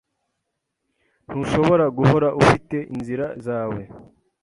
Ntushobora 1.29 1.85
guhora 1.97 2.27
ufite 2.41 2.77
inzira 2.95 3.25
zawe. 3.45 3.81